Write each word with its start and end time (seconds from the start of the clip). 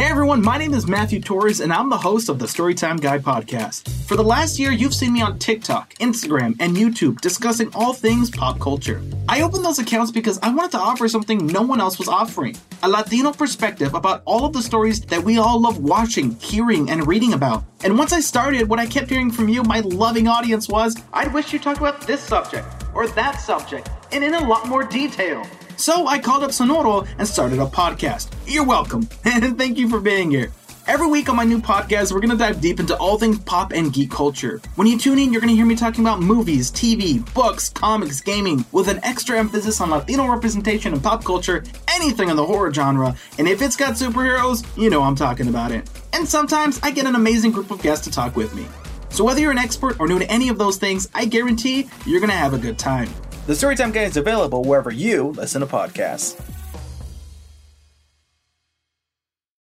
Hey 0.00 0.06
everyone, 0.06 0.40
my 0.40 0.56
name 0.56 0.72
is 0.72 0.86
Matthew 0.86 1.20
Torres, 1.20 1.60
and 1.60 1.70
I'm 1.70 1.90
the 1.90 1.98
host 1.98 2.30
of 2.30 2.38
the 2.38 2.46
Storytime 2.46 3.02
Guy 3.02 3.18
podcast. 3.18 3.86
For 4.06 4.16
the 4.16 4.24
last 4.24 4.58
year, 4.58 4.72
you've 4.72 4.94
seen 4.94 5.12
me 5.12 5.20
on 5.20 5.38
TikTok, 5.38 5.92
Instagram, 5.96 6.56
and 6.58 6.74
YouTube 6.74 7.20
discussing 7.20 7.70
all 7.74 7.92
things 7.92 8.30
pop 8.30 8.58
culture. 8.58 9.02
I 9.28 9.42
opened 9.42 9.62
those 9.62 9.78
accounts 9.78 10.10
because 10.10 10.38
I 10.42 10.54
wanted 10.54 10.70
to 10.70 10.78
offer 10.78 11.06
something 11.06 11.46
no 11.46 11.60
one 11.60 11.82
else 11.82 11.98
was 11.98 12.08
offering 12.08 12.56
a 12.82 12.88
Latino 12.88 13.30
perspective 13.30 13.92
about 13.92 14.22
all 14.24 14.46
of 14.46 14.54
the 14.54 14.62
stories 14.62 15.02
that 15.02 15.22
we 15.22 15.36
all 15.36 15.60
love 15.60 15.76
watching, 15.80 16.34
hearing, 16.36 16.88
and 16.88 17.06
reading 17.06 17.34
about. 17.34 17.64
And 17.84 17.98
once 17.98 18.14
I 18.14 18.20
started, 18.20 18.70
what 18.70 18.78
I 18.78 18.86
kept 18.86 19.10
hearing 19.10 19.30
from 19.30 19.50
you, 19.50 19.62
my 19.62 19.80
loving 19.80 20.28
audience, 20.28 20.66
was 20.66 20.96
I'd 21.12 21.34
wish 21.34 21.52
you 21.52 21.58
talked 21.58 21.78
about 21.78 22.06
this 22.06 22.22
subject 22.22 22.66
or 22.94 23.06
that 23.08 23.32
subject, 23.32 23.90
and 24.12 24.24
in 24.24 24.32
a 24.32 24.48
lot 24.48 24.66
more 24.66 24.82
detail. 24.82 25.46
So 25.80 26.06
I 26.06 26.18
called 26.18 26.44
up 26.44 26.50
Sonoro 26.50 27.08
and 27.16 27.26
started 27.26 27.58
a 27.58 27.64
podcast. 27.64 28.28
You're 28.46 28.66
welcome, 28.66 29.08
and 29.24 29.56
thank 29.56 29.78
you 29.78 29.88
for 29.88 29.98
being 29.98 30.30
here. 30.30 30.52
Every 30.86 31.06
week 31.06 31.30
on 31.30 31.36
my 31.36 31.44
new 31.44 31.58
podcast, 31.58 32.12
we're 32.12 32.20
gonna 32.20 32.36
dive 32.36 32.60
deep 32.60 32.80
into 32.80 32.94
all 32.98 33.16
things 33.16 33.38
pop 33.38 33.72
and 33.72 33.90
geek 33.90 34.10
culture. 34.10 34.60
When 34.74 34.86
you 34.86 34.98
tune 34.98 35.18
in, 35.18 35.32
you're 35.32 35.40
gonna 35.40 35.54
hear 35.54 35.64
me 35.64 35.74
talking 35.74 36.04
about 36.04 36.20
movies, 36.20 36.70
TV, 36.70 37.24
books, 37.32 37.70
comics, 37.70 38.20
gaming, 38.20 38.62
with 38.72 38.88
an 38.88 39.02
extra 39.02 39.38
emphasis 39.38 39.80
on 39.80 39.88
Latino 39.88 40.28
representation 40.28 40.92
in 40.92 41.00
pop 41.00 41.24
culture, 41.24 41.64
anything 41.88 42.28
in 42.28 42.36
the 42.36 42.44
horror 42.44 42.70
genre, 42.74 43.16
and 43.38 43.48
if 43.48 43.62
it's 43.62 43.74
got 43.74 43.94
superheroes, 43.94 44.66
you 44.76 44.90
know 44.90 45.02
I'm 45.02 45.16
talking 45.16 45.48
about 45.48 45.72
it. 45.72 45.88
And 46.12 46.28
sometimes 46.28 46.78
I 46.82 46.90
get 46.90 47.06
an 47.06 47.14
amazing 47.14 47.52
group 47.52 47.70
of 47.70 47.80
guests 47.80 48.04
to 48.04 48.10
talk 48.12 48.36
with 48.36 48.54
me. 48.54 48.66
So 49.08 49.24
whether 49.24 49.40
you're 49.40 49.50
an 49.50 49.56
expert 49.56 49.98
or 49.98 50.08
new 50.08 50.18
to 50.18 50.30
any 50.30 50.50
of 50.50 50.58
those 50.58 50.76
things, 50.76 51.08
I 51.14 51.24
guarantee 51.24 51.88
you're 52.04 52.20
gonna 52.20 52.34
have 52.34 52.52
a 52.52 52.58
good 52.58 52.78
time. 52.78 53.08
The 53.50 53.56
Storytime 53.56 53.92
Guy 53.92 54.02
is 54.02 54.16
available 54.16 54.62
wherever 54.62 54.92
you 54.92 55.30
listen 55.30 55.60
to 55.60 55.66
podcasts. 55.66 56.40